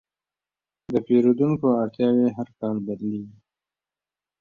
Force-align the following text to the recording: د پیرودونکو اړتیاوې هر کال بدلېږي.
د 0.91 0.93
پیرودونکو 1.07 1.67
اړتیاوې 1.81 2.27
هر 2.37 2.47
کال 2.59 2.75
بدلېږي. 2.85 3.37